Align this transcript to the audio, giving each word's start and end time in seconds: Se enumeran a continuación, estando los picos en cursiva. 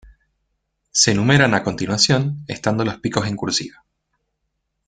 Se 0.89 1.11
enumeran 1.11 1.53
a 1.53 1.61
continuación, 1.63 2.43
estando 2.47 2.83
los 2.83 2.97
picos 2.97 3.27
en 3.27 3.35
cursiva. 3.35 3.85